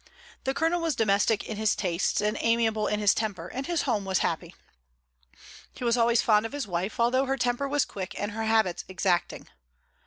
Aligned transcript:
The 0.45 0.55
colonel 0.55 0.81
was 0.81 0.95
domestic 0.95 1.43
in 1.47 1.57
his 1.57 1.75
tastes 1.75 2.21
and 2.21 2.35
amiable 2.41 2.87
in 2.87 2.99
his 2.99 3.13
temper, 3.13 3.47
and 3.49 3.67
his 3.67 3.83
home 3.83 4.03
was 4.03 4.17
happy. 4.25 4.55
He 5.73 5.83
was 5.83 5.95
always 5.95 6.23
fond 6.23 6.43
of 6.47 6.53
his 6.53 6.65
wife, 6.65 6.99
although 6.99 7.25
her 7.27 7.37
temper 7.37 7.67
was 7.67 7.85
quick 7.85 8.19
and 8.19 8.31
her 8.31 8.45
habits 8.45 8.83
exacting. 8.87 9.47